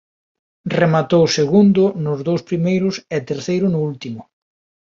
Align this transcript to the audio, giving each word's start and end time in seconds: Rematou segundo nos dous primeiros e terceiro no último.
Rematou 0.79 1.23
segundo 1.37 1.83
nos 2.03 2.19
dous 2.27 2.41
primeiros 2.49 2.95
e 3.15 3.17
terceiro 3.29 3.65
no 3.73 3.79
último. 3.89 4.21